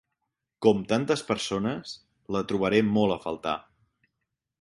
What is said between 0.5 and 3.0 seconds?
Com tantes persones, la trobaré